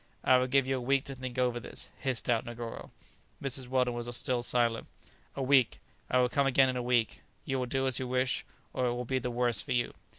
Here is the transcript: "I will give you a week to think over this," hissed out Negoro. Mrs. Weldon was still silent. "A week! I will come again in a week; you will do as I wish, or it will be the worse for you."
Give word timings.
"I 0.23 0.37
will 0.37 0.47
give 0.47 0.67
you 0.67 0.77
a 0.77 0.81
week 0.81 1.03
to 1.03 1.13
think 1.13 1.37
over 1.37 1.59
this," 1.59 1.91
hissed 1.99 2.27
out 2.27 2.43
Negoro. 2.43 2.89
Mrs. 3.39 3.67
Weldon 3.67 3.93
was 3.93 4.17
still 4.17 4.41
silent. 4.41 4.87
"A 5.35 5.43
week! 5.43 5.79
I 6.09 6.17
will 6.17 6.27
come 6.27 6.47
again 6.47 6.69
in 6.69 6.75
a 6.75 6.81
week; 6.81 7.21
you 7.45 7.59
will 7.59 7.67
do 7.67 7.85
as 7.85 8.01
I 8.01 8.05
wish, 8.05 8.43
or 8.73 8.87
it 8.87 8.93
will 8.95 9.05
be 9.05 9.19
the 9.19 9.29
worse 9.29 9.61
for 9.61 9.73
you." 9.73 9.93